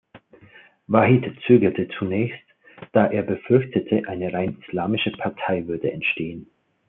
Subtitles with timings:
[0.87, 2.39] Wahid zögerte zunächst,
[2.91, 6.47] da er befürchtete, eine rein islamische Partei würde entstehen.